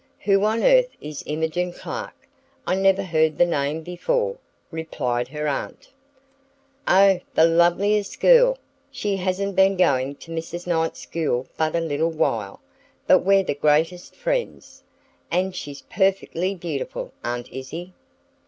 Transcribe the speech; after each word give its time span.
"Who 0.21 0.43
on 0.45 0.63
earth 0.63 0.89
is 0.99 1.21
Imogen 1.27 1.71
Clark? 1.71 2.15
I 2.65 2.73
never 2.73 3.03
heard 3.03 3.37
the 3.37 3.45
name 3.45 3.83
before," 3.83 4.37
replied 4.71 5.27
her 5.27 5.47
aunt. 5.47 5.89
"Oh, 6.87 7.19
the 7.35 7.45
loveliest 7.45 8.19
girl! 8.19 8.57
She 8.89 9.17
hasn't 9.17 9.55
been 9.55 9.77
going 9.77 10.15
to 10.15 10.31
Mrs. 10.31 10.65
Knight's 10.65 11.01
school 11.01 11.45
but 11.55 11.75
a 11.75 11.79
little 11.79 12.09
while, 12.09 12.61
but 13.05 13.19
we're 13.19 13.43
the 13.43 13.53
greatest 13.53 14.15
friends. 14.15 14.81
And 15.29 15.55
she's 15.55 15.83
perfectly 15.83 16.55
beautiful, 16.55 17.13
Aunt 17.23 17.47
Izzie. 17.53 17.93